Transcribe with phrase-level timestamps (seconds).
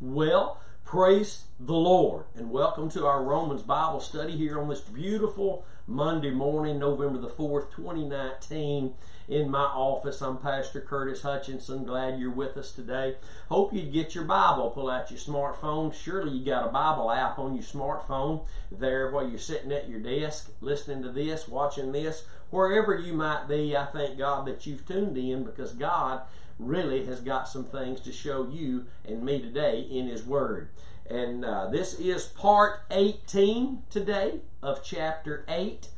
[0.00, 5.64] Well, praise the Lord, and welcome to our Romans Bible study here on this beautiful
[5.86, 8.94] Monday morning, November the 4th, 2019.
[9.28, 11.84] In my office, I'm Pastor Curtis Hutchinson.
[11.84, 13.14] Glad you're with us today.
[13.48, 15.94] Hope you'd get your Bible, pull out your smartphone.
[15.94, 20.00] Surely you got a Bible app on your smartphone there while you're sitting at your
[20.00, 23.76] desk, listening to this, watching this, wherever you might be.
[23.76, 26.22] I thank God that you've tuned in because God
[26.58, 30.68] really has got some things to show you and me today in His Word.
[31.08, 35.88] And uh, this is part 18 today of chapter 8.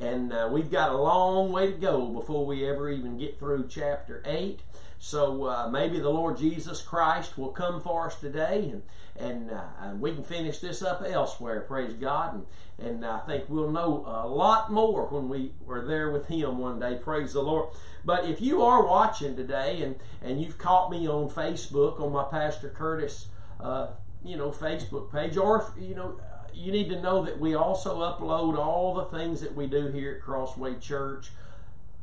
[0.00, 3.68] And uh, we've got a long way to go before we ever even get through
[3.68, 4.60] chapter 8.
[5.04, 8.82] So uh, maybe the Lord Jesus Christ will come for us today and,
[9.14, 12.46] and, uh, we can finish this up elsewhere, praise God.
[12.78, 16.56] And, and I think we'll know a lot more when we are there with Him
[16.56, 17.68] one day, praise the Lord.
[18.02, 22.24] But if you are watching today and, and you've caught me on Facebook on my
[22.24, 23.28] Pastor Curtis
[23.60, 23.88] uh,
[24.24, 26.18] you know Facebook page, or you know
[26.54, 30.14] you need to know that we also upload all the things that we do here
[30.14, 31.30] at Crossway Church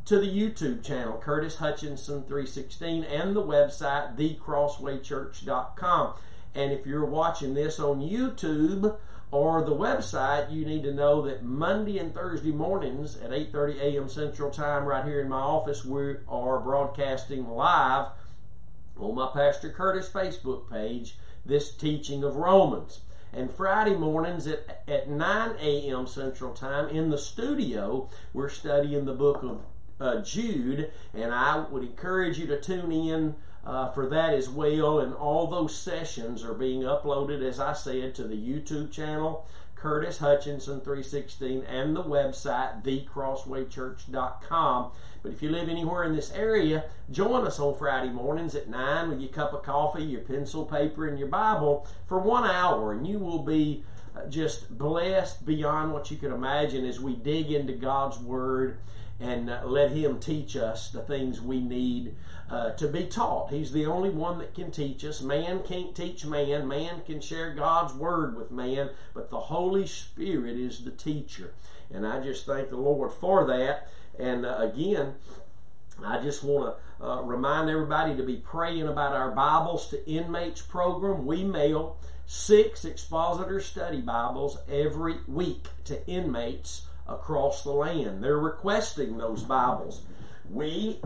[0.06, 6.14] to the YouTube channel, Curtis Hutchinson 316, and the website, thecrosswaychurch.com.
[6.54, 8.98] And if you're watching this on YouTube
[9.32, 14.10] or the website, you need to know that Monday and Thursday mornings at 8:30 a.m.
[14.10, 18.08] Central Time, right here in my office, we are broadcasting live
[19.00, 23.02] on my Pastor Curtis Facebook page this teaching of Romans.
[23.34, 26.06] And Friday mornings at, at 9 a.m.
[26.06, 29.62] Central Time in the studio, we're studying the book of
[30.02, 35.00] uh, Jude, and I would encourage you to tune in uh, for that as well.
[35.00, 40.18] And all those sessions are being uploaded, as I said, to the YouTube channel, Curtis
[40.18, 44.92] Hutchinson 316, and the website, thecrosswaychurch.com.
[45.24, 49.10] But if you live anywhere in this area, join us on Friday mornings at 9
[49.10, 53.08] with your cup of coffee, your pencil, paper, and your Bible for one hour, and
[53.08, 53.84] you will be
[54.30, 58.78] just blessed beyond what you can imagine as we dig into God's Word
[59.20, 62.16] and uh, let Him teach us the things we need
[62.50, 63.52] uh, to be taught.
[63.52, 65.22] He's the only one that can teach us.
[65.22, 70.58] Man can't teach man, man can share God's Word with man, but the Holy Spirit
[70.58, 71.54] is the teacher.
[71.94, 73.88] And I just thank the Lord for that.
[74.20, 75.16] And uh, again,
[76.04, 80.62] I just want to uh, remind everybody to be praying about our Bibles to Inmates
[80.62, 81.26] program.
[81.26, 81.98] We mail
[82.32, 88.24] six expositor study Bibles every week to inmates across the land.
[88.24, 90.04] They're requesting those Bibles.
[90.50, 91.02] We,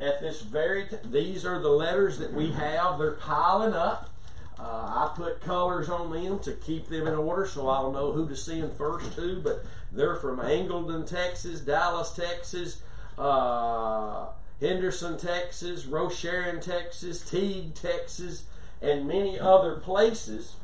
[0.00, 2.98] at this very, t- these are the letters that we have.
[2.98, 4.10] They're piling up.
[4.58, 8.28] Uh, I put colors on them to keep them in order so I'll know who
[8.28, 12.82] to send first to, but they're from Angleton, Texas, Dallas, Texas,
[13.16, 14.26] uh,
[14.60, 18.46] Henderson, Texas, Rosharon, Texas, Teague, Texas,
[18.82, 20.56] and many other places.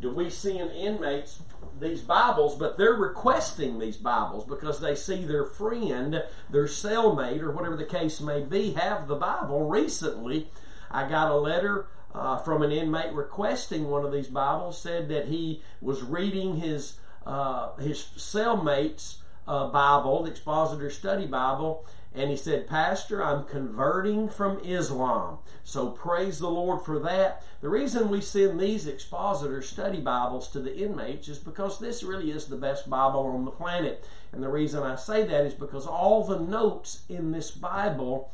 [0.00, 1.40] Do we send inmates
[1.80, 7.50] these Bibles, but they're requesting these Bibles because they see their friend, their cellmate, or
[7.50, 9.68] whatever the case may be, have the Bible.
[9.68, 10.48] Recently,
[10.90, 15.26] I got a letter uh, from an inmate requesting one of these Bibles, said that
[15.26, 19.18] he was reading his uh, his cellmate's
[19.48, 21.84] uh, Bible, the Expositor Study Bible,
[22.16, 25.38] and he said, Pastor, I'm converting from Islam.
[25.62, 27.42] So praise the Lord for that.
[27.60, 32.30] The reason we send these Expositor Study Bibles to the inmates is because this really
[32.30, 34.02] is the best Bible on the planet.
[34.32, 38.32] And the reason I say that is because all the notes in this Bible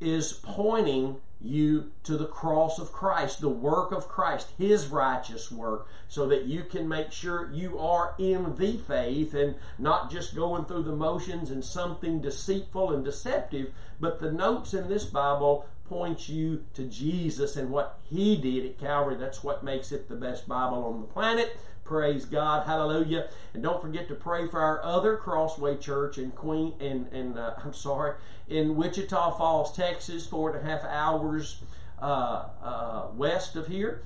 [0.00, 5.86] is pointing you to the cross of Christ, the work of Christ, His righteous work,
[6.08, 10.64] so that you can make sure you are in the faith and not just going
[10.64, 16.28] through the motions and something deceitful and deceptive, but the notes in this Bible point
[16.28, 19.16] you to Jesus and what He did at Calvary.
[19.16, 21.56] That's what makes it the best Bible on the planet.
[21.86, 23.28] Praise God, Hallelujah!
[23.54, 27.60] And don't forget to pray for our other Crossway Church in Queen and in uh,
[27.64, 28.16] I'm sorry
[28.48, 31.62] in Wichita Falls, Texas, four and a half hours
[32.02, 34.02] uh, uh, west of here.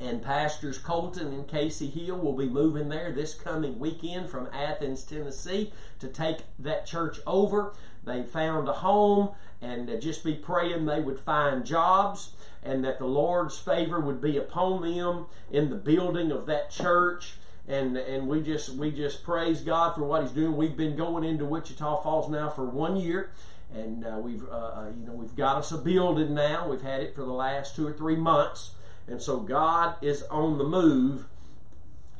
[0.00, 5.02] And Pastors Colton and Casey Hill will be moving there this coming weekend from Athens,
[5.04, 7.74] Tennessee, to take that church over.
[8.04, 9.30] They found a home
[9.60, 12.30] and just be praying they would find jobs
[12.62, 17.34] and that the Lord's favor would be upon them in the building of that church.
[17.66, 20.56] And, and we just we just praise God for what He's doing.
[20.56, 23.30] We've been going into Wichita Falls now for one year,
[23.74, 26.66] and uh, we've uh, uh you know we've got us a building now.
[26.66, 28.70] We've had it for the last two or three months,
[29.06, 31.26] and so God is on the move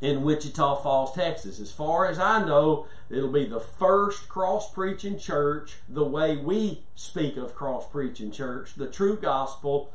[0.00, 1.58] in Wichita Falls, Texas.
[1.58, 6.84] As far as I know, it'll be the first cross preaching church the way we
[6.94, 9.92] speak of cross preaching church, the true gospel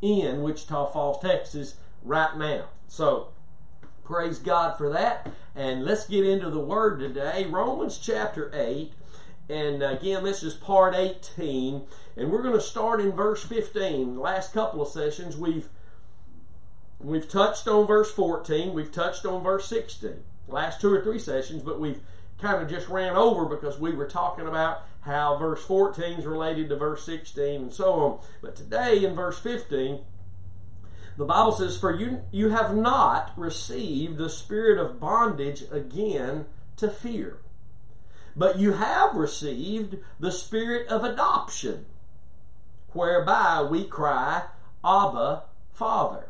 [0.00, 2.64] in Wichita Falls, Texas, right now.
[2.88, 3.28] So,
[4.04, 5.30] praise God for that.
[5.54, 7.46] And let's get into the Word today.
[7.48, 8.92] Romans chapter 8.
[9.48, 11.82] And again, this is part 18.
[12.16, 14.14] And we're going to start in verse 15.
[14.14, 15.68] The last couple of sessions, we've
[17.02, 20.22] we've touched on verse 14, we've touched on verse 16.
[20.48, 22.00] Last two or three sessions, but we've
[22.40, 26.68] kind of just ran over because we were talking about how verse 14 is related
[26.68, 28.20] to verse 16 and so on.
[28.40, 30.00] But today in verse 15,
[31.16, 36.46] the Bible says, For you, you have not received the spirit of bondage again
[36.76, 37.38] to fear,
[38.34, 41.86] but you have received the spirit of adoption,
[42.92, 44.44] whereby we cry,
[44.84, 46.28] Abba, Father.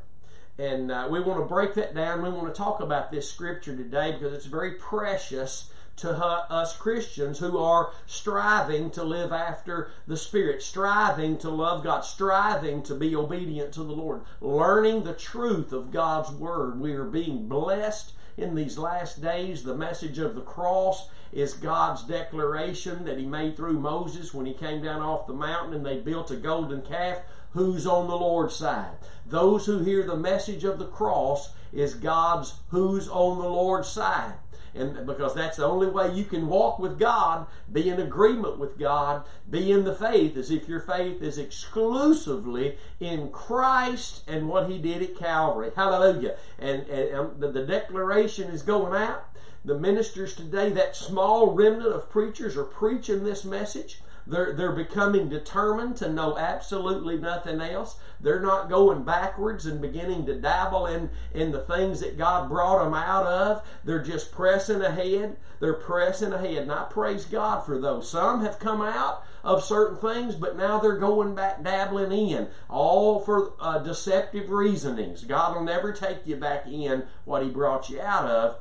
[0.62, 2.22] And uh, we want to break that down.
[2.22, 7.40] We want to talk about this scripture today because it's very precious to us Christians
[7.40, 13.14] who are striving to live after the Spirit, striving to love God, striving to be
[13.16, 16.78] obedient to the Lord, learning the truth of God's Word.
[16.78, 19.64] We are being blessed in these last days.
[19.64, 24.54] The message of the cross is God's declaration that He made through Moses when He
[24.54, 27.18] came down off the mountain and they built a golden calf.
[27.52, 28.96] Who's on the Lord's side?
[29.26, 34.34] Those who hear the message of the cross is God's who's on the Lord's side
[34.74, 38.78] and because that's the only way you can walk with God, be in agreement with
[38.78, 44.70] God, be in the faith, as if your faith is exclusively in Christ and what
[44.70, 45.70] He did at Calvary.
[45.76, 46.36] Hallelujah!
[46.58, 49.28] And, and the, the declaration is going out.
[49.64, 54.00] The ministers today, that small remnant of preachers, are preaching this message.
[54.26, 57.98] They're, they're becoming determined to know absolutely nothing else.
[58.20, 62.84] They're not going backwards and beginning to dabble in, in the things that God brought
[62.84, 63.66] them out of.
[63.84, 65.36] They're just pressing ahead.
[65.60, 66.62] They're pressing ahead.
[66.62, 68.10] And I praise God for those.
[68.10, 73.20] Some have come out of certain things, but now they're going back dabbling in, all
[73.20, 75.24] for uh, deceptive reasonings.
[75.24, 78.58] God will never take you back in what He brought you out of.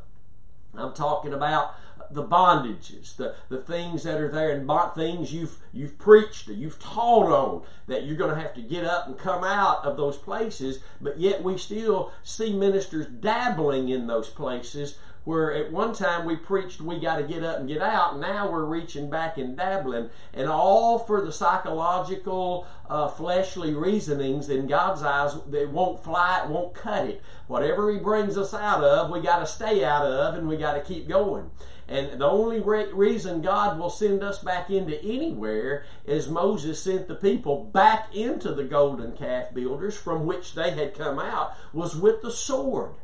[0.74, 1.76] I'm talking about
[2.14, 7.32] the bondages, the, the things that are there, and things you've you've preached, you've taught
[7.32, 10.80] on, that you're going to have to get up and come out of those places.
[11.00, 16.36] But yet we still see ministers dabbling in those places where at one time we
[16.36, 20.10] preached we got to get up and get out now we're reaching back and dabbling
[20.34, 26.50] and all for the psychological uh, fleshly reasonings in god's eyes they won't fly it
[26.50, 30.36] won't cut it whatever he brings us out of we got to stay out of
[30.36, 31.52] and we got to keep going
[31.92, 37.08] and the only re- reason God will send us back into anywhere is Moses sent
[37.08, 41.96] the people back into the golden calf builders from which they had come out was
[41.96, 42.96] with the sword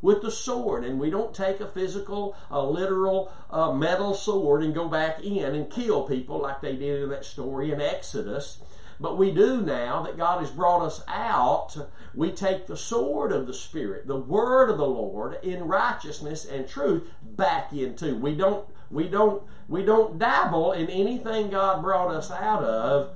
[0.00, 0.84] with the sword.
[0.84, 5.54] And we don't take a physical, a literal uh, metal sword and go back in
[5.54, 8.58] and kill people like they did in that story in Exodus.
[9.00, 11.76] But we do now that God has brought us out.
[12.14, 16.66] We take the sword of the Spirit, the word of the Lord, in righteousness and
[16.66, 18.16] truth back into.
[18.16, 23.10] We don't we don't we don't dabble in anything God brought us out of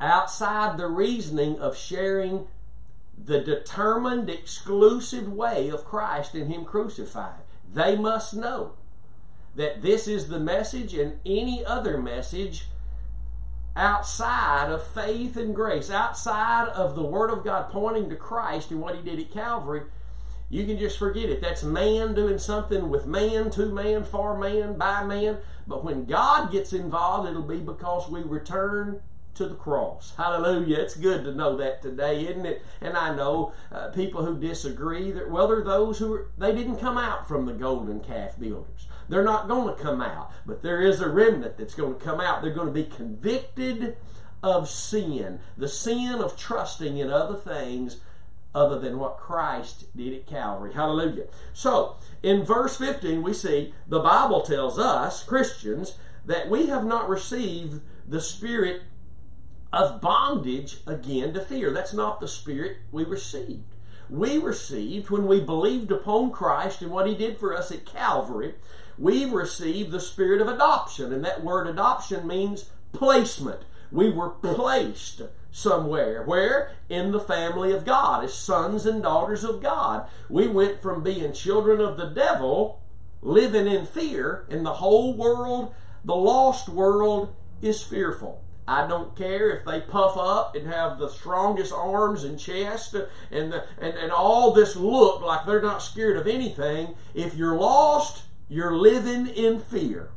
[0.00, 2.46] outside the reasoning of sharing
[3.22, 7.40] the determined exclusive way of Christ and Him crucified.
[7.70, 8.74] They must know
[9.56, 12.68] that this is the message and any other message
[13.78, 18.80] outside of faith and grace, outside of the Word of God pointing to Christ and
[18.80, 19.82] what He did at Calvary,
[20.50, 21.40] you can just forget it.
[21.40, 25.38] That's man doing something with man, to man, for man, by man.
[25.66, 29.00] But when God gets involved, it'll be because we return
[29.38, 30.12] to the cross.
[30.16, 30.78] Hallelujah.
[30.78, 32.62] It's good to know that today, isn't it?
[32.80, 35.10] And I know uh, people who disagree.
[35.10, 38.38] That, well, there are those who are, they didn't come out from the golden calf
[38.38, 38.86] builders.
[39.08, 42.20] They're not going to come out, but there is a remnant that's going to come
[42.20, 42.42] out.
[42.42, 43.96] They're going to be convicted
[44.42, 48.00] of sin, the sin of trusting in other things
[48.54, 50.74] other than what Christ did at Calvary.
[50.74, 51.26] Hallelujah.
[51.52, 57.08] So, in verse 15, we see the Bible tells us, Christians, that we have not
[57.08, 58.82] received the spirit
[59.72, 61.72] of bondage again to fear.
[61.72, 63.74] That's not the spirit we received.
[64.08, 68.54] We received when we believed upon Christ and what He did for us at Calvary
[68.98, 71.12] we received the spirit of adoption.
[71.12, 73.60] And that word adoption means placement.
[73.90, 76.22] We were placed somewhere.
[76.24, 76.72] Where?
[76.88, 80.08] In the family of God, as sons and daughters of God.
[80.28, 82.82] We went from being children of the devil,
[83.22, 88.42] living in fear, and the whole world, the lost world, is fearful.
[88.68, 92.94] I don't care if they puff up and have the strongest arms and chest
[93.30, 96.94] and, the, and, and all this look like they're not scared of anything.
[97.14, 100.10] If you're lost, you're living in fear.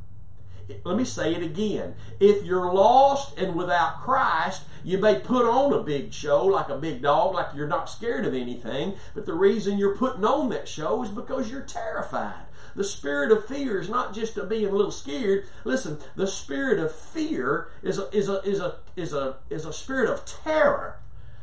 [0.83, 1.95] let me say it again.
[2.19, 6.77] If you're lost and without Christ, you may put on a big show like a
[6.77, 10.67] big dog, like you're not scared of anything, but the reason you're putting on that
[10.67, 12.47] show is because you're terrified.
[12.75, 15.45] The spirit of fear is not just to being a little scared.
[15.63, 19.73] Listen, the spirit of fear is a, is a, is a, is a, is a
[19.73, 20.99] spirit of terror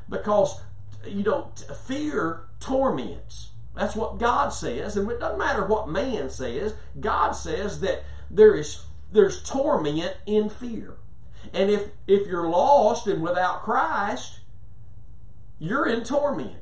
[0.08, 0.60] because,
[1.06, 1.52] you know,
[1.86, 3.50] fear torments.
[3.74, 6.74] That's what God says, and it doesn't matter what man says.
[6.98, 10.96] God says that there is there's torment in fear.
[11.52, 14.40] And if if you're lost and without Christ,
[15.58, 16.56] you're in torment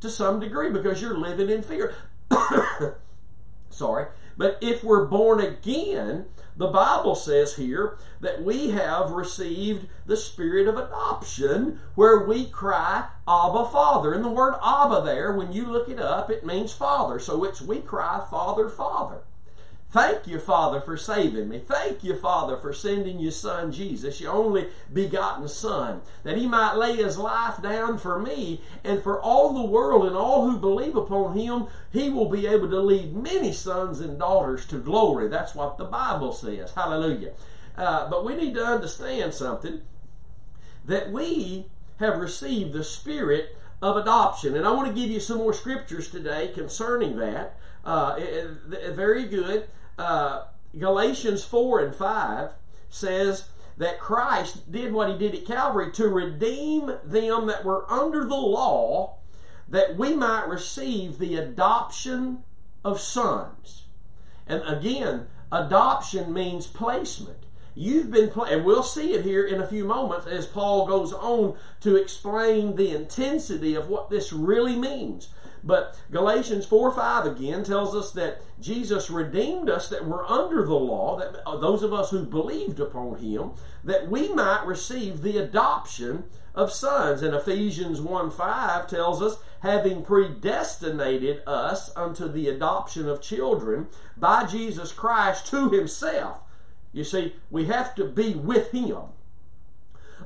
[0.00, 1.94] to some degree because you're living in fear.
[3.72, 4.06] Sorry.
[4.36, 6.26] But if we're born again,
[6.56, 13.08] the Bible says here that we have received the spirit of adoption where we cry,
[13.26, 14.12] Abba, Father.
[14.12, 17.18] And the word Abba there, when you look it up, it means Father.
[17.18, 19.20] So it's we cry, Father, Father.
[19.92, 21.58] Thank you, Father, for saving me.
[21.58, 26.76] Thank you, Father, for sending your Son Jesus, your only begotten Son, that he might
[26.76, 30.96] lay his life down for me and for all the world and all who believe
[30.96, 31.66] upon him.
[31.92, 35.28] He will be able to lead many sons and daughters to glory.
[35.28, 36.72] That's what the Bible says.
[36.72, 37.32] Hallelujah.
[37.76, 39.82] Uh, but we need to understand something
[40.86, 41.66] that we
[41.98, 44.56] have received the Spirit of adoption.
[44.56, 47.58] And I want to give you some more scriptures today concerning that.
[47.84, 48.18] Uh,
[48.94, 49.68] very good
[49.98, 50.44] uh,
[50.78, 52.50] Galatians 4 and 5
[52.88, 58.24] says that Christ did what he did at Calvary to redeem them that were under
[58.24, 59.16] the law,
[59.68, 62.44] that we might receive the adoption
[62.84, 63.84] of sons.
[64.46, 67.38] And again, adoption means placement.
[67.74, 71.12] You've been, pla- and we'll see it here in a few moments as Paul goes
[71.12, 75.28] on to explain the intensity of what this really means.
[75.64, 80.74] But Galatians 4 5 again tells us that Jesus redeemed us that were under the
[80.74, 83.52] law, that uh, those of us who believed upon him,
[83.84, 87.22] that we might receive the adoption of sons.
[87.22, 94.44] And Ephesians 1 5 tells us, having predestinated us unto the adoption of children by
[94.44, 96.44] Jesus Christ to himself.
[96.92, 98.98] You see, we have to be with him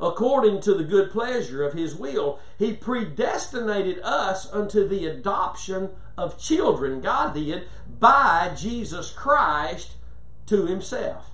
[0.00, 6.38] according to the good pleasure of his will, he predestinated us unto the adoption of
[6.38, 7.66] children, God did,
[7.98, 9.96] by Jesus Christ
[10.46, 11.30] to himself.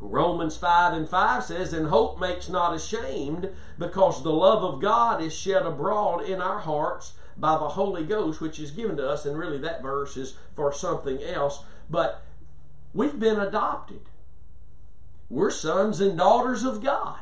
[0.00, 5.22] Romans 5 and 5 says, And hope makes not ashamed, because the love of God
[5.22, 9.24] is shed abroad in our hearts by the Holy Ghost, which is given to us.
[9.24, 11.64] And really, that verse is for something else.
[11.88, 12.22] But
[12.92, 14.02] we've been adopted.
[15.30, 17.20] We're sons and daughters of God.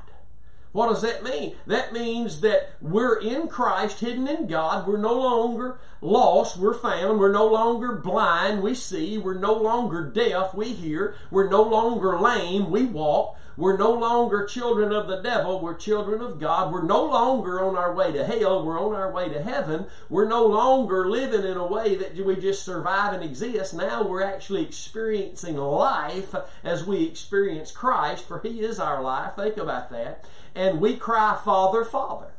[0.72, 1.54] What does that mean?
[1.66, 4.86] That means that we're in Christ, hidden in God.
[4.86, 6.56] We're no longer lost.
[6.56, 7.20] We're found.
[7.20, 8.62] We're no longer blind.
[8.62, 9.18] We see.
[9.18, 10.54] We're no longer deaf.
[10.54, 11.14] We hear.
[11.30, 12.70] We're no longer lame.
[12.70, 13.36] We walk.
[13.56, 15.60] We're no longer children of the devil.
[15.60, 16.72] We're children of God.
[16.72, 18.64] We're no longer on our way to hell.
[18.64, 19.86] We're on our way to heaven.
[20.08, 23.74] We're no longer living in a way that we just survive and exist.
[23.74, 29.36] Now we're actually experiencing life as we experience Christ, for He is our life.
[29.36, 32.32] Think about that and we cry, Father, Father.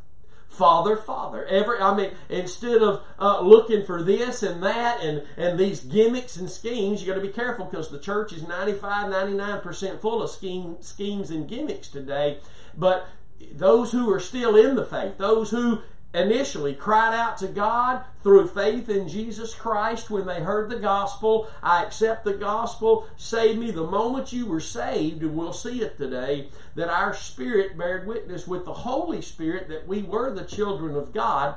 [0.53, 1.45] Father, Father.
[1.45, 6.35] Every, I mean, instead of uh, looking for this and that and, and these gimmicks
[6.35, 10.29] and schemes, you got to be careful because the church is 95, 99% full of
[10.29, 12.37] scheme, schemes and gimmicks today.
[12.77, 13.07] But
[13.51, 15.81] those who are still in the faith, those who
[16.13, 21.49] initially cried out to God through faith in Jesus Christ when they heard the gospel.
[21.61, 23.07] I accept the gospel.
[23.17, 27.77] Save me the moment you were saved, and we'll see it today that our spirit
[27.77, 31.55] bared witness with the Holy Spirit that we were the children of God.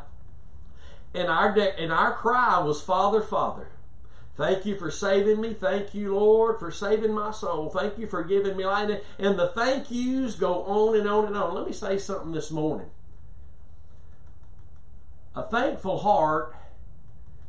[1.14, 3.68] And our, de- and our cry was, Father, Father.
[4.36, 5.54] Thank you for saving me.
[5.54, 7.70] Thank you, Lord, for saving my soul.
[7.70, 9.00] Thank you for giving me life.
[9.18, 11.54] And the thank yous go on and on and on.
[11.54, 12.90] Let me say something this morning.
[15.36, 16.56] A thankful heart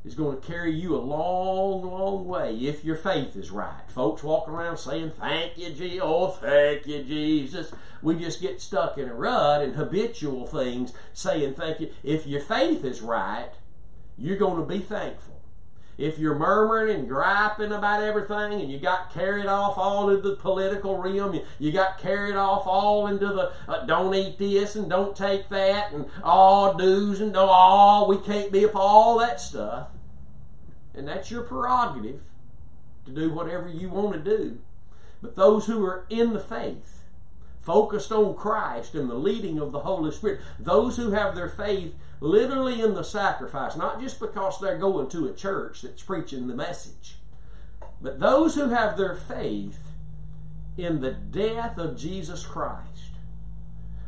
[0.04, 3.90] is going to carry you a long, long way if your faith is right.
[3.90, 6.02] Folks walking around saying, Thank you, Jesus.
[6.04, 7.72] Oh, thank you, Jesus.
[8.02, 11.90] We just get stuck in a rut and habitual things saying thank you.
[12.04, 13.52] If your faith is right,
[14.18, 15.37] you're going to be thankful
[15.98, 20.36] if you're murmuring and griping about everything and you got carried off all into the
[20.36, 24.90] political realm, you, you got carried off all into the uh, don't eat this and
[24.90, 29.42] don't take that and all do's and don't all we can't be up all that
[29.42, 29.90] stuff.
[30.94, 32.22] And that's your prerogative
[33.06, 34.60] to do whatever you want to do.
[35.22, 37.06] But those who are in the faith,
[37.60, 41.96] focused on Christ and the leading of the Holy Spirit, those who have their faith
[42.20, 46.56] literally in the sacrifice, not just because they're going to a church that's preaching the
[46.56, 47.18] message,
[48.02, 49.92] but those who have their faith
[50.78, 53.12] in the death of Jesus Christ.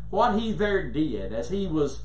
[0.10, 2.04] What he there did as he was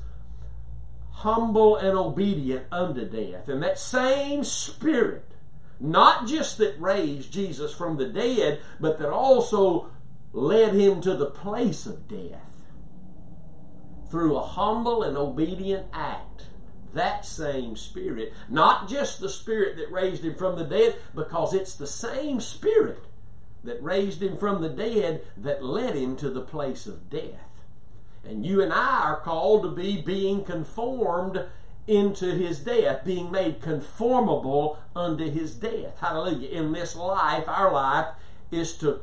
[1.11, 3.47] humble and obedient unto death.
[3.47, 5.31] And that same Spirit,
[5.79, 9.89] not just that raised Jesus from the dead, but that also
[10.33, 12.54] led him to the place of death
[14.09, 16.45] through a humble and obedient act.
[16.93, 21.75] That same Spirit, not just the Spirit that raised him from the dead, because it's
[21.75, 23.03] the same Spirit
[23.63, 27.63] that raised him from the dead that led him to the place of death.
[28.23, 31.45] And you and I are called to be being conformed
[31.87, 35.99] into his death, being made conformable unto his death.
[35.99, 36.49] Hallelujah.
[36.49, 38.13] In this life, our life
[38.51, 39.01] is to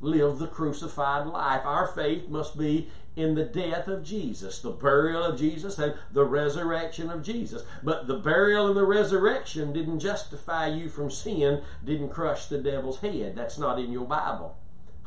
[0.00, 1.62] live the crucified life.
[1.64, 6.24] Our faith must be in the death of Jesus, the burial of Jesus, and the
[6.24, 7.64] resurrection of Jesus.
[7.82, 13.00] But the burial and the resurrection didn't justify you from sin, didn't crush the devil's
[13.00, 13.34] head.
[13.34, 14.56] That's not in your Bible.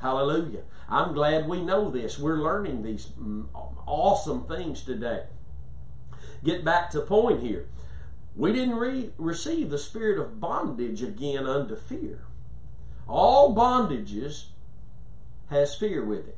[0.01, 0.63] Hallelujah.
[0.89, 2.19] I'm glad we know this.
[2.19, 3.45] We're learning these mm,
[3.88, 5.24] awesome things today.
[6.43, 7.67] Get back to point here.
[8.36, 12.25] We didn't re- receive the spirit of bondage again unto fear.
[13.07, 14.45] All bondages
[15.50, 16.38] has fear with it.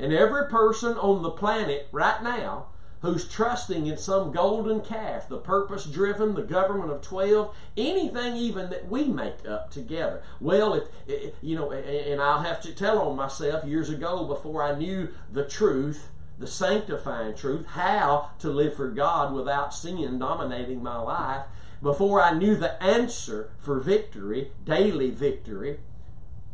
[0.00, 2.68] And every person on the planet right now
[3.02, 8.70] who's trusting in some golden calf, the purpose driven, the government of 12, anything even
[8.70, 10.22] that we make up together.
[10.40, 13.90] Well, if, eh, eh, you know, eh, and I'll have to tell on myself years
[13.90, 19.74] ago before I knew the truth, the sanctifying truth, how to live for God without
[19.74, 21.44] sin dominating my life,
[21.82, 25.80] before I knew the answer for victory, daily victory,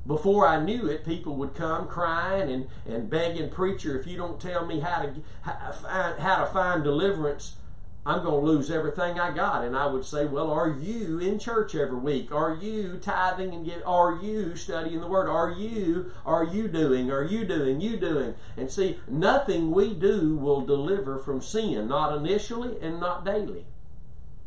[0.07, 4.41] before I knew it, people would come crying and, and begging, Preacher, if you don't
[4.41, 7.57] tell me how to, how, how to find deliverance,
[8.07, 9.65] I'm going to lose everything I got.
[9.65, 12.31] And I would say, Well, are you in church every week?
[12.31, 13.83] Are you tithing and get?
[13.85, 15.29] Are you studying the Word?
[15.29, 16.13] Are you?
[16.25, 17.11] Are you doing?
[17.11, 17.81] Are you doing?
[17.81, 18.37] You doing?
[18.57, 23.67] And see, nothing we do will deliver from sin, not initially and not daily.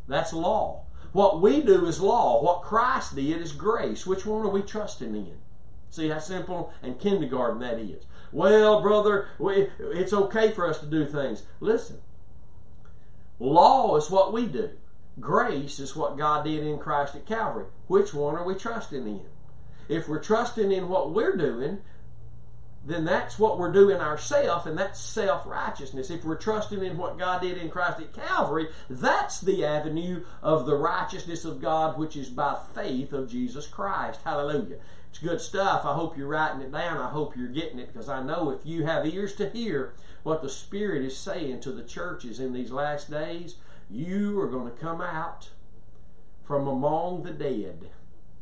[0.07, 0.83] That's law.
[1.11, 2.41] What we do is law.
[2.41, 4.07] What Christ did is grace.
[4.07, 5.37] Which one are we trusting in?
[5.89, 8.05] See how simple and kindergarten that is.
[8.31, 11.43] Well, brother, we, it's okay for us to do things.
[11.59, 11.97] Listen,
[13.39, 14.71] law is what we do.
[15.19, 17.65] Grace is what God did in Christ at Calvary.
[17.87, 19.25] Which one are we trusting in?
[19.87, 21.79] If we're trusting in what we're doing,
[22.85, 26.09] then that's what we're doing ourselves, and that's self righteousness.
[26.09, 30.65] If we're trusting in what God did in Christ at Calvary, that's the avenue of
[30.65, 34.21] the righteousness of God, which is by faith of Jesus Christ.
[34.23, 34.77] Hallelujah.
[35.09, 35.85] It's good stuff.
[35.85, 36.97] I hope you're writing it down.
[36.97, 39.93] I hope you're getting it because I know if you have ears to hear
[40.23, 43.55] what the Spirit is saying to the churches in these last days,
[43.89, 45.49] you are going to come out
[46.43, 47.89] from among the dead.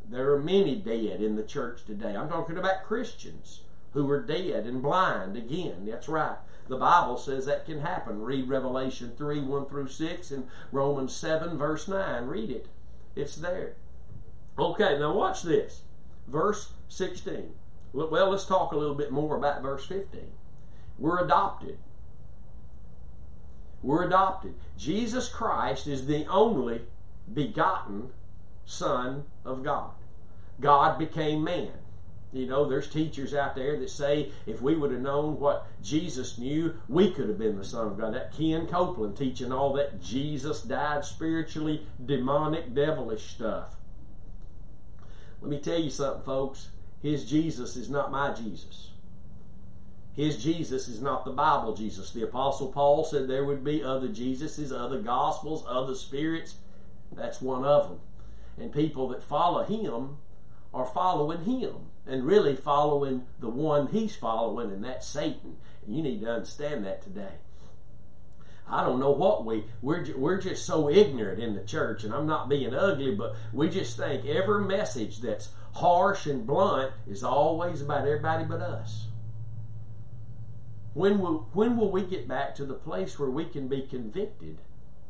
[0.09, 2.15] There are many dead in the church today.
[2.15, 5.85] I'm talking about Christians who are dead and blind again.
[5.85, 6.37] That's right.
[6.67, 8.21] The Bible says that can happen.
[8.21, 12.27] Read Revelation 3 1 through 6 and Romans 7 verse 9.
[12.27, 12.67] Read it.
[13.15, 13.75] It's there.
[14.59, 15.81] Okay, now watch this
[16.27, 17.53] verse 16.
[17.93, 20.31] Well, let's talk a little bit more about verse 15.
[20.99, 21.77] We're adopted.
[23.81, 24.55] We're adopted.
[24.77, 26.81] Jesus Christ is the only
[27.31, 28.09] begotten
[28.65, 29.91] Son of God.
[30.59, 31.73] God became man.
[32.33, 36.37] You know, there's teachers out there that say if we would have known what Jesus
[36.37, 38.13] knew, we could have been the Son of God.
[38.13, 43.76] That Ken Copeland teaching all that Jesus died spiritually, demonic, devilish stuff.
[45.47, 46.67] Let me tell you something, folks.
[47.01, 48.89] His Jesus is not my Jesus.
[50.13, 52.11] His Jesus is not the Bible Jesus.
[52.11, 56.55] The Apostle Paul said there would be other Jesuses, other gospels, other spirits.
[57.13, 57.99] That's one of them.
[58.57, 60.17] And people that follow him
[60.73, 65.55] are following him and really following the one he's following, and that's Satan.
[65.85, 67.35] And you need to understand that today.
[68.69, 72.27] I don't know what we we're we're just so ignorant in the church, and I'm
[72.27, 77.81] not being ugly, but we just think every message that's harsh and blunt is always
[77.81, 79.07] about everybody but us.
[80.93, 84.57] When will when will we get back to the place where we can be convicted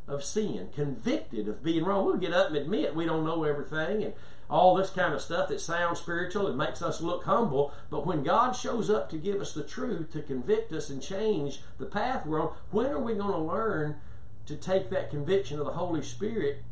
[0.07, 2.05] of sin, convicted of being wrong?
[2.05, 4.13] We'll get up and admit we don't know everything, and
[4.49, 7.73] all this kind of stuff that sounds spiritual and makes us look humble.
[7.89, 11.61] But when God shows up to give us the truth, to convict us and change
[11.77, 13.97] the path we're on, when are we going to learn
[14.45, 16.63] to take that conviction of the Holy Spirit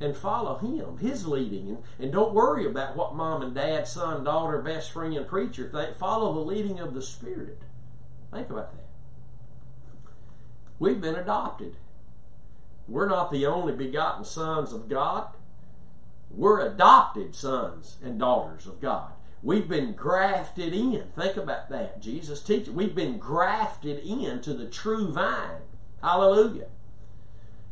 [0.00, 1.68] and follow Him, His leading?
[1.68, 5.96] And, and don't worry about what mom and dad, son, daughter, best friend, preacher think.
[5.96, 7.62] Follow the leading of the Spirit.
[8.32, 8.84] Think about that.
[10.78, 11.76] We've been adopted.
[12.86, 15.28] We're not the only begotten sons of God.
[16.36, 19.12] We're adopted sons and daughters of God.
[19.42, 21.08] We've been grafted in.
[21.14, 22.00] Think about that.
[22.00, 22.70] Jesus teaches.
[22.70, 25.60] We've been grafted into the true vine.
[26.02, 26.68] Hallelujah.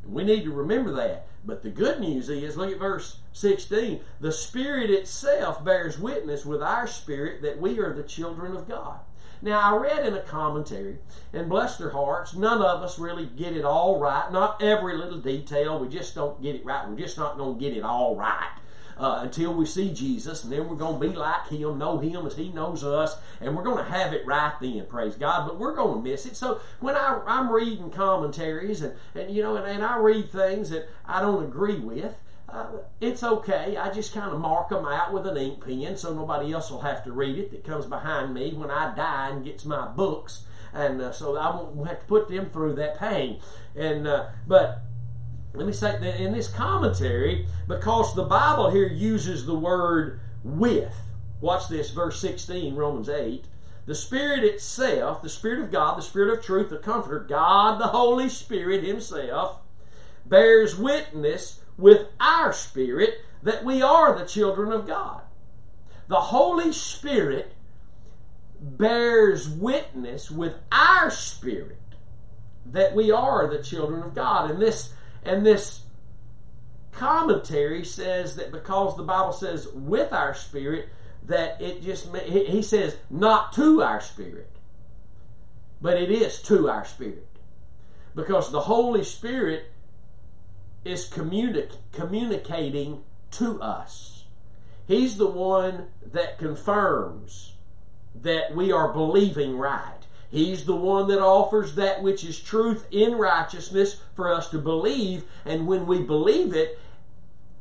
[0.06, 1.26] We need to remember that.
[1.44, 4.00] But the good news is, look at verse 16.
[4.20, 9.00] The Spirit itself bears witness with our spirit that we are the children of God.
[9.44, 10.98] Now, I read in a commentary,
[11.32, 14.30] and bless their hearts, none of us really get it all right.
[14.30, 15.80] Not every little detail.
[15.80, 16.88] We just don't get it right.
[16.88, 18.50] We're just not going to get it all right
[18.96, 22.26] uh, until we see Jesus, and then we're going to be like Him, know Him
[22.26, 25.46] as He knows us, and we're going to have it right then, praise God.
[25.46, 26.36] But we're going to miss it.
[26.36, 30.70] So when I, I'm reading commentaries, and, and you know, and, and I read things
[30.70, 32.20] that I don't agree with,
[32.52, 32.66] uh,
[33.00, 33.76] it's okay.
[33.78, 36.82] I just kind of mark them out with an ink pen so nobody else will
[36.82, 40.44] have to read it that comes behind me when I die and gets my books.
[40.74, 43.40] And uh, so I won't have to put them through that pain.
[43.74, 44.82] And uh, but
[45.54, 50.94] let me say in this commentary, because the Bible here uses the word with.
[51.40, 53.44] Watch this, verse 16, Romans 8.
[53.84, 57.88] The Spirit itself, the Spirit of God, the Spirit of truth, the Comforter, God the
[57.88, 59.58] Holy Spirit Himself,
[60.24, 65.22] bears witness with our spirit that we are the children of God.
[66.06, 67.54] The Holy Spirit
[68.60, 71.78] bears witness with our spirit
[72.64, 74.50] that we are the children of God.
[74.50, 74.92] And this
[75.24, 75.82] and this
[76.92, 80.88] commentary says that because the Bible says with our spirit,
[81.24, 84.50] that it just, he says not to our spirit,
[85.80, 87.28] but it is to our spirit.
[88.14, 89.72] Because the Holy Spirit
[90.84, 94.24] is communic- communicating to us.
[94.86, 97.54] He's the one that confirms
[98.14, 100.01] that we are believing right.
[100.32, 105.24] He's the one that offers that which is truth in righteousness for us to believe.
[105.44, 106.78] And when we believe it,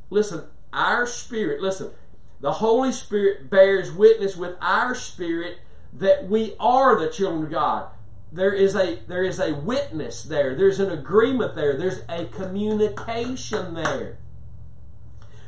[0.10, 1.92] listen, our spirit, listen,
[2.40, 5.58] the Holy Spirit bears witness with our spirit
[5.92, 7.90] that we are the children of God.
[8.32, 10.56] There is a there is a witness there.
[10.56, 11.78] There's an agreement there.
[11.78, 14.18] There's a communication there.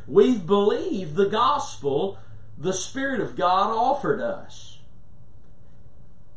[0.05, 2.17] We've believed the gospel
[2.57, 4.72] the Spirit of God offered us.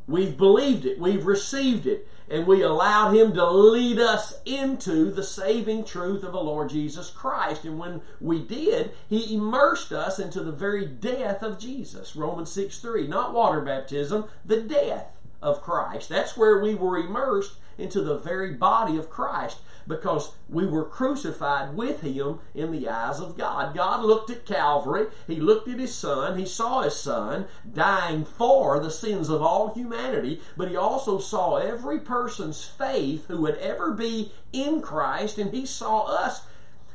[0.07, 5.23] We've believed it, we've received it, and we allowed Him to lead us into the
[5.23, 7.64] saving truth of the Lord Jesus Christ.
[7.64, 12.16] And when we did, He immersed us into the very death of Jesus.
[12.16, 13.07] Romans 6 3.
[13.07, 16.09] Not water baptism, the death of Christ.
[16.09, 21.75] That's where we were immersed into the very body of Christ because we were crucified
[21.75, 23.75] with him in the eyes of God.
[23.75, 28.81] God looked at Calvary, he looked at his son, he saw his son dying for
[28.81, 33.92] the sins of all humanity, but he also saw every person's faith who would ever
[33.92, 36.42] be in Christ, and he saw us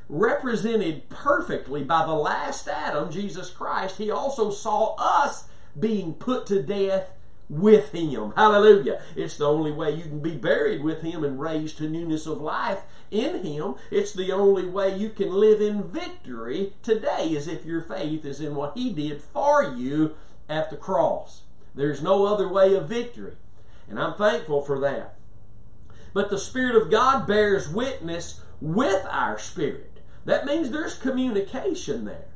[0.09, 3.97] represented perfectly by the last Adam, Jesus Christ.
[3.97, 5.45] He also saw us
[5.79, 7.13] being put to death
[7.51, 8.31] with him.
[8.37, 9.01] Hallelujah.
[9.15, 12.39] It's the only way you can be buried with him and raised to newness of
[12.39, 13.75] life in him.
[13.91, 18.39] It's the only way you can live in victory today is if your faith is
[18.39, 20.15] in what he did for you
[20.47, 21.41] at the cross.
[21.75, 23.35] There's no other way of victory.
[23.89, 25.15] And I'm thankful for that.
[26.13, 29.99] But the Spirit of God bears witness with our spirit.
[30.23, 32.30] That means there's communication there.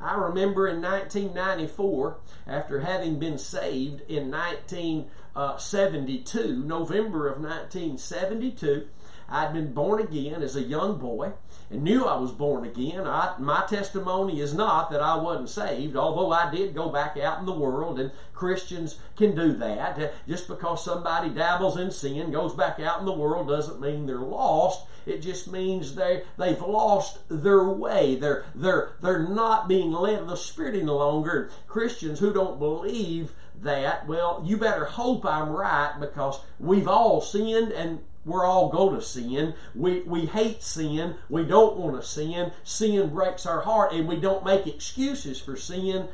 [0.00, 8.86] I remember in 1994, after having been saved in 1972, uh, November of 1972,
[9.30, 11.32] I'd been born again as a young boy
[11.70, 13.06] and knew I was born again.
[13.06, 17.38] I, my testimony is not that I wasn't saved, although I did go back out
[17.38, 19.98] in the world, and Christians can do that.
[19.98, 24.06] Uh, just because somebody dabbles in sin, goes back out in the world, doesn't mean
[24.06, 24.86] they're lost.
[25.04, 28.14] It just means they they've lost their way.
[28.14, 31.50] They're they're they're not being led of the Spirit any longer.
[31.66, 37.72] Christians who don't believe that, well, you better hope I'm right because we've all sinned
[37.72, 39.54] and we're all go to sin.
[39.74, 41.16] We, we hate sin.
[41.28, 42.52] We don't want to sin.
[42.62, 46.08] Sin breaks our heart, and we don't make excuses for sin.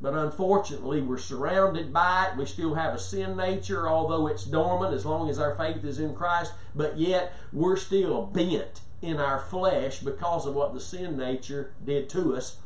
[0.00, 2.36] But unfortunately, we're surrounded by it.
[2.36, 6.00] We still have a sin nature, although it's dormant as long as our faith is
[6.00, 6.52] in Christ.
[6.74, 12.08] But yet, we're still bent in our flesh because of what the sin nature did
[12.10, 12.56] to us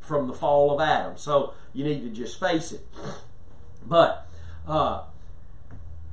[0.00, 1.16] from the fall of Adam.
[1.16, 2.80] So you need to just face it.
[3.84, 4.28] But
[4.66, 5.02] uh,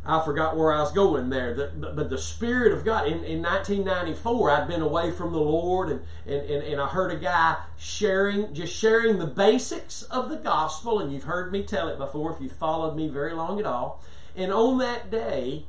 [0.06, 1.54] I forgot where I was going there.
[1.54, 5.90] The, but the Spirit of God, in, in 1994, I'd been away from the Lord
[5.90, 10.36] and, and, and, and I heard a guy sharing, just sharing the basics of the
[10.36, 11.00] gospel.
[11.00, 14.04] And you've heard me tell it before if you've followed me very long at all.
[14.36, 15.68] And on that day,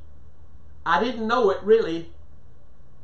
[0.85, 2.11] I didn't know it really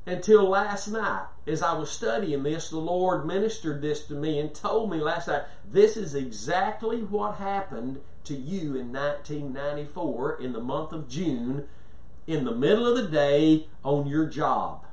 [0.06, 1.26] until last night.
[1.46, 5.28] As I was studying this, the Lord ministered this to me and told me last
[5.28, 11.66] night this is exactly what happened to you in 1994 in the month of June
[12.26, 14.84] in the middle of the day on your job.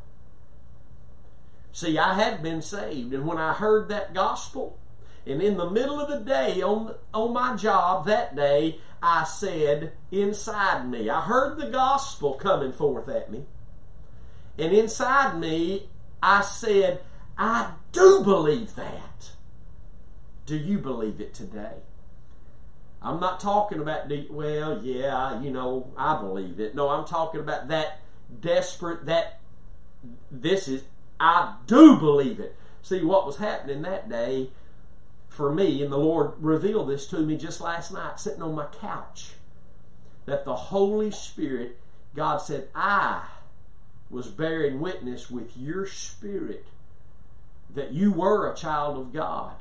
[1.71, 4.79] See, I had been saved, and when I heard that gospel,
[5.27, 9.91] and in the middle of the day on, on my job that day, I said
[10.09, 13.45] inside me, I heard the gospel coming forth at me.
[14.57, 15.89] And inside me,
[16.21, 17.01] I said,
[17.37, 19.31] I do believe that.
[20.45, 21.83] Do you believe it today?
[23.01, 26.73] I'm not talking about, the, well, yeah, you know, I believe it.
[26.73, 27.99] No, I'm talking about that
[28.41, 29.39] desperate, that
[30.31, 30.83] this is,
[31.19, 32.55] I do believe it.
[32.81, 34.49] See, what was happening that day
[35.29, 38.65] for me, and the Lord revealed this to me just last night, sitting on my
[38.65, 39.33] couch,
[40.25, 41.77] that the Holy Spirit,
[42.15, 43.25] God said, I
[44.09, 46.67] was bearing witness with your spirit
[47.73, 49.55] that you were a child of God.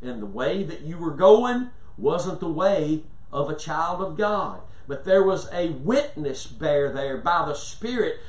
[0.00, 3.02] And the way that you were going wasn't the way
[3.32, 4.60] of a child of God.
[4.86, 8.20] But there was a witness bear there by the Spirit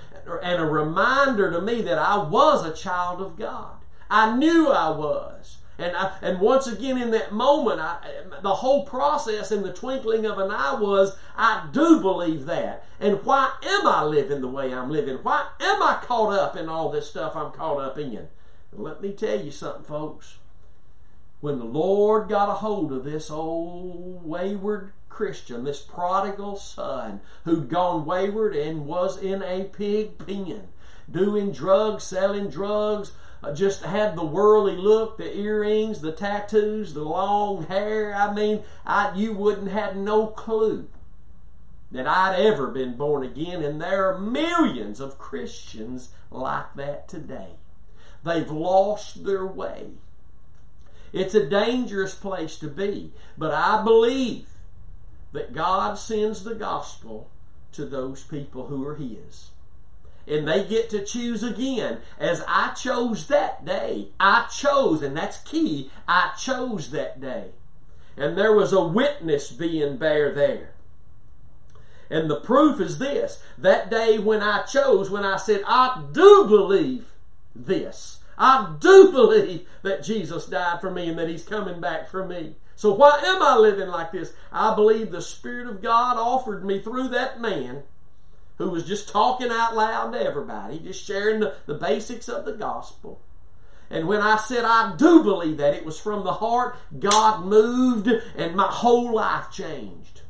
[0.41, 3.77] and a reminder to me that I was a child of God.
[4.09, 5.57] I knew I was.
[5.77, 7.97] And I, and once again in that moment, I,
[8.41, 12.85] the whole process in the twinkling of an eye was, I do believe that.
[12.99, 15.17] And why am I living the way I'm living?
[15.17, 18.29] Why am I caught up in all this stuff I'm caught up in?
[18.77, 20.37] let me tell you something, folks.
[21.41, 27.69] When the Lord got a hold of this old wayward Christian, this prodigal son who'd
[27.69, 30.69] gone wayward and was in a pig pen,
[31.09, 33.11] doing drugs, selling drugs,
[33.53, 38.13] just had the worldly look, the earrings, the tattoos, the long hair.
[38.15, 40.87] I mean, I, you wouldn't have no clue
[41.91, 43.63] that I'd ever been born again.
[43.63, 47.57] And there are millions of Christians like that today.
[48.23, 49.91] They've lost their way.
[51.13, 54.47] It's a dangerous place to be, but I believe
[55.31, 57.29] that God sends the gospel
[57.71, 59.51] to those people who are His
[60.27, 61.99] and they get to choose again.
[62.19, 67.51] As I chose that day, I chose, and that's key, I chose that day.
[68.17, 70.73] And there was a witness being bare there.
[72.09, 76.45] And the proof is this that day when I chose, when I said, I do
[76.47, 77.13] believe
[77.55, 78.19] this.
[78.37, 82.55] I do believe that Jesus died for me and that He's coming back for me.
[82.75, 84.33] So why am I living like this?
[84.51, 87.83] I believe the Spirit of God offered me through that man
[88.57, 92.53] who was just talking out loud to everybody, just sharing the, the basics of the
[92.53, 93.21] gospel.
[93.89, 98.07] And when I said I do believe that it was from the heart, God moved
[98.35, 100.21] and my whole life changed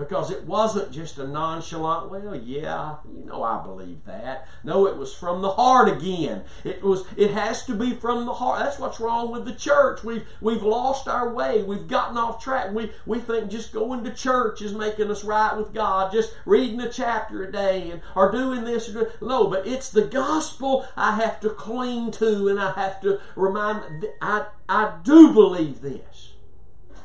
[0.00, 4.48] because it wasn't just a nonchalant, well, yeah, you know I believe that.
[4.64, 6.44] No, it was from the heart again.
[6.64, 8.60] It was it has to be from the heart.
[8.60, 10.02] That's what's wrong with the church.
[10.02, 11.62] We've we've lost our way.
[11.62, 12.72] We've gotten off track.
[12.72, 16.80] We we think just going to church is making us right with God, just reading
[16.80, 20.86] a chapter a day and or doing this or doing, no, but it's the gospel
[20.96, 26.29] I have to cling to and I have to remind I I do believe this.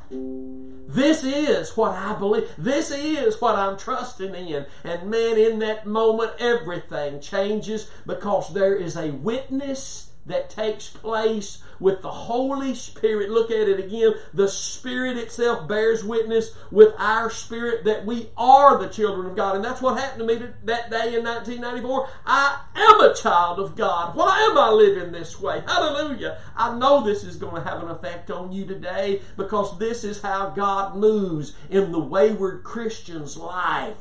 [0.09, 2.49] This is what I believe.
[2.57, 4.65] This is what I'm trusting in.
[4.83, 11.61] And man, in that moment, everything changes because there is a witness that takes place
[11.79, 13.29] with the Holy Spirit.
[13.29, 14.13] Look at it again.
[14.33, 19.55] The Spirit itself bears witness with our spirit that we are the children of God.
[19.55, 22.09] And that's what happened to me that day in 1994.
[22.25, 24.15] I am a child of God.
[24.15, 25.61] Why am I living this way?
[25.65, 26.39] Hallelujah.
[26.55, 30.21] I know this is going to have an effect on you today because this is
[30.21, 33.97] how God moves in the wayward Christian's life.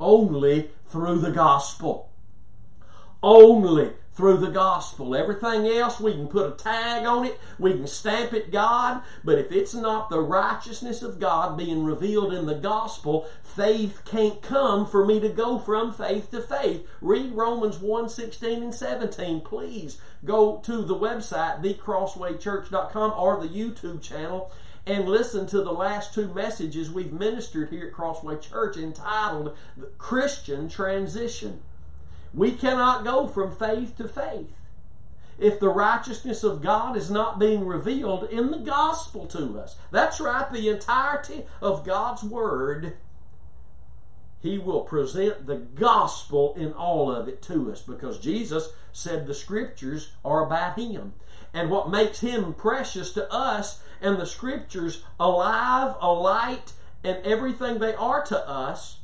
[0.00, 2.10] Only through the gospel.
[3.24, 5.16] Only through the gospel.
[5.16, 9.38] Everything else, we can put a tag on it, we can stamp it God, but
[9.38, 14.86] if it's not the righteousness of God being revealed in the gospel, faith can't come
[14.86, 16.86] for me to go from faith to faith.
[17.00, 19.40] Read Romans 1 16 and 17.
[19.40, 24.52] Please go to the website, thecrosswaychurch.com, or the YouTube channel
[24.86, 29.56] and listen to the last two messages we've ministered here at Crossway Church entitled
[29.96, 31.62] Christian Transition.
[32.34, 34.64] We cannot go from faith to faith
[35.38, 39.76] if the righteousness of God is not being revealed in the gospel to us.
[39.90, 42.96] That's right, the entirety of God's Word.
[44.40, 49.34] He will present the gospel in all of it to us because Jesus said the
[49.34, 51.14] scriptures are about Him.
[51.52, 57.94] And what makes Him precious to us and the scriptures alive, alight, and everything they
[57.94, 58.98] are to us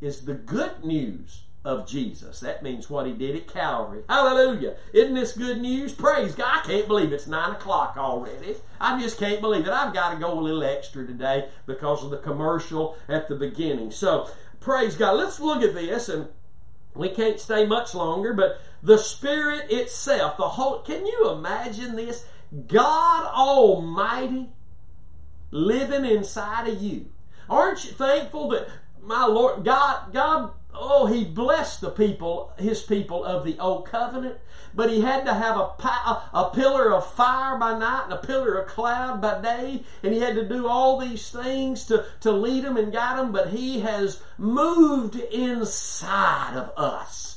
[0.00, 2.40] is the good news of Jesus.
[2.40, 4.02] That means what he did at Calvary.
[4.08, 4.76] Hallelujah.
[4.94, 5.92] Isn't this good news?
[5.92, 6.60] Praise God.
[6.60, 8.56] I can't believe it's 9 o'clock already.
[8.80, 9.72] I just can't believe it.
[9.72, 13.90] I've got to go a little extra today because of the commercial at the beginning.
[13.90, 15.18] So, praise God.
[15.18, 16.28] Let's look at this and
[16.94, 22.26] we can't stay much longer, but the Spirit itself, the whole, can you imagine this?
[22.66, 24.48] God Almighty
[25.50, 27.10] living inside of you.
[27.48, 28.68] Aren't you thankful that
[29.02, 34.38] my Lord, God, God oh, he blessed the people, his people of the old covenant,
[34.74, 35.68] but he had to have a,
[36.32, 40.20] a pillar of fire by night and a pillar of cloud by day, and he
[40.20, 43.80] had to do all these things to, to lead them and guide them, but he
[43.80, 47.29] has moved inside of us.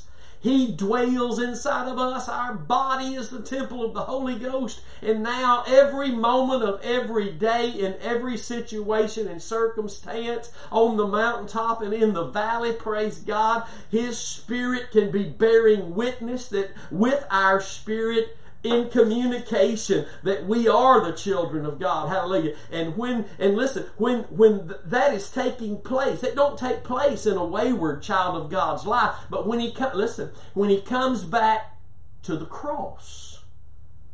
[0.44, 2.28] He dwells inside of us.
[2.28, 4.82] Our body is the temple of the Holy Ghost.
[5.00, 11.80] And now, every moment of every day, in every situation and circumstance, on the mountaintop
[11.80, 17.58] and in the valley, praise God, His Spirit can be bearing witness that with our
[17.62, 22.08] spirit, in communication that we are the children of God.
[22.08, 22.56] Hallelujah.
[22.72, 27.36] And when and listen, when when that is taking place, it don't take place in
[27.36, 31.76] a wayward child of God's life, but when he listen, when he comes back
[32.22, 33.42] to the cross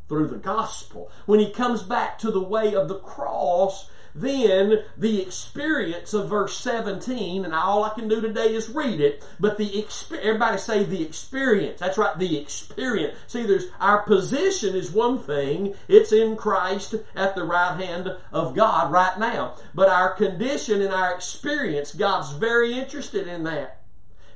[0.08, 5.22] through the gospel, when he comes back to the way of the cross, then the
[5.22, 9.78] experience of verse 17, and all I can do today is read it, but the
[9.78, 11.80] experience, everybody say the experience.
[11.80, 13.16] That's right, the experience.
[13.26, 18.54] See, there's our position is one thing, it's in Christ at the right hand of
[18.54, 19.56] God right now.
[19.74, 23.82] But our condition and our experience, God's very interested in that.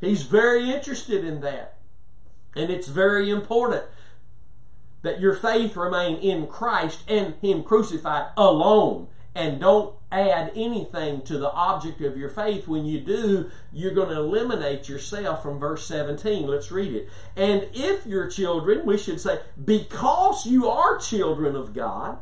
[0.00, 1.78] He's very interested in that.
[2.56, 3.84] And it's very important
[5.02, 11.38] that your faith remain in Christ and Him crucified alone and don't add anything to
[11.38, 12.68] the object of your faith.
[12.68, 16.46] When you do, you're going to eliminate yourself from verse 17.
[16.46, 17.08] Let's read it.
[17.36, 22.18] And if you're children, we should say, because you are children of God,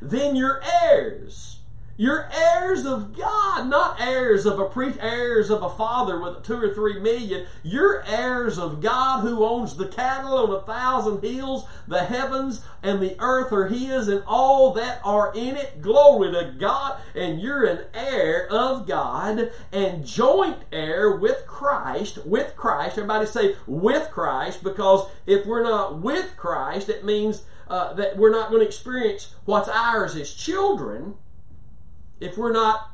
[0.00, 1.60] then you're heirs
[1.96, 6.56] you're heirs of God, not heirs of a priest, heirs of a father with two
[6.56, 7.46] or three million.
[7.62, 11.66] You're heirs of God who owns the cattle on a thousand hills.
[11.86, 15.82] The heavens and the earth are His and all that are in it.
[15.82, 17.00] Glory to God.
[17.14, 22.26] And you're an heir of God and joint heir with Christ.
[22.26, 22.98] With Christ.
[22.98, 28.32] Everybody say with Christ because if we're not with Christ, it means uh, that we're
[28.32, 31.14] not going to experience what's ours as children
[32.20, 32.90] if we're not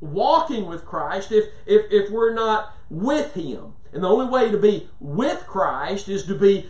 [0.00, 3.74] walking with Christ, if, if, if we're not with Him.
[3.92, 6.68] And the only way to be with Christ is to be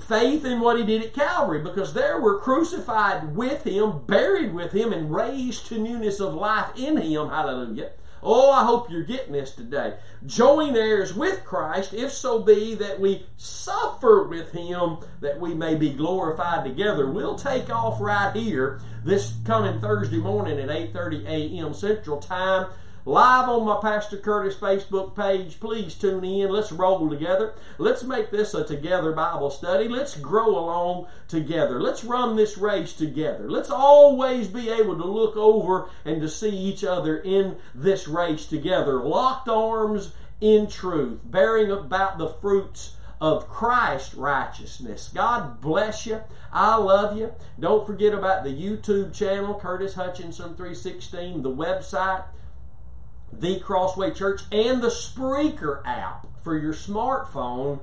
[0.00, 4.72] faith in what He did at Calvary, because there we're crucified with Him, buried with
[4.72, 7.28] Him, and raised to newness of life in Him.
[7.28, 7.90] Hallelujah.
[8.22, 9.94] Oh, I hope you're getting this today.
[10.26, 15.74] Join heirs with Christ, if so be that we suffer with him, that we may
[15.74, 17.10] be glorified together.
[17.10, 21.74] We'll take off right here this coming Thursday morning at 8:30 a.m.
[21.74, 22.66] Central Time
[23.08, 25.58] live on my Pastor Curtis Facebook page.
[25.60, 26.50] Please tune in.
[26.50, 27.54] Let's roll together.
[27.78, 29.88] Let's make this a together Bible study.
[29.88, 31.80] Let's grow along together.
[31.80, 33.50] Let's run this race together.
[33.50, 38.44] Let's always be able to look over and to see each other in this race
[38.44, 39.02] together.
[39.02, 42.92] Locked arms in truth, bearing about the fruits
[43.22, 45.10] of Christ righteousness.
[45.14, 46.20] God bless you.
[46.52, 47.32] I love you.
[47.58, 52.24] Don't forget about the YouTube channel, Curtis Hutchinson 316, the website,
[53.32, 57.80] the Crossway Church, and the Spreaker app for your smartphone,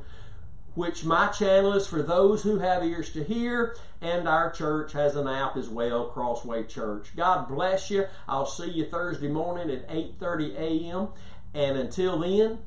[0.73, 5.15] which my channel is for those who have ears to hear, and our church has
[5.15, 7.15] an app as well, Crossway Church.
[7.15, 8.05] God bless you.
[8.27, 11.09] I'll see you Thursday morning at 8:30 a.m.
[11.53, 12.59] And until then,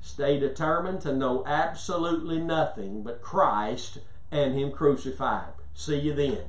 [0.00, 3.98] stay determined to know absolutely nothing but Christ
[4.30, 5.54] and Him crucified.
[5.74, 6.44] See you then.